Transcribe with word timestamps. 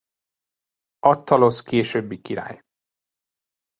Attalosz 0.99 1.61
későbbi 1.63 2.21
király. 2.21 2.63